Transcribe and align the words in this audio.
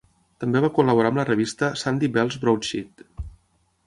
També 0.43 0.61
va 0.63 0.69
col·laborar 0.77 1.11
amb 1.11 1.19
la 1.21 1.25
revista 1.27 1.69
Sandy 1.81 2.09
Bell's 2.15 2.39
Broadsheet. 2.47 3.05